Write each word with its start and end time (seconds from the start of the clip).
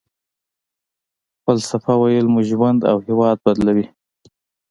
فلسفه 1.43 1.93
ويل 2.01 2.25
مو 2.33 2.41
ژوند 2.49 2.79
او 2.91 2.97
هېواد 3.07 3.37
بدلوي. 3.45 3.85